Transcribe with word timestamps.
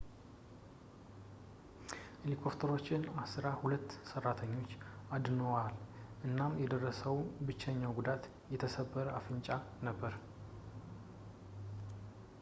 ሄሊኮፕተሮች 2.21 2.87
ዐሥራ 3.23 3.45
ሁለት 3.63 3.89
ሠራተኞች 4.11 4.71
አድነዋል 5.17 5.75
እናም 6.29 6.57
የደረሰው 6.63 7.19
ብቸኛ 7.49 7.83
ጉዳት 7.99 8.25
የተሰበረ 8.55 9.07
አፍንጫ 9.19 9.49
ነበር 9.89 10.15